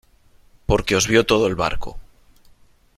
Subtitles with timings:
[0.69, 1.91] porque os vio todo el barco.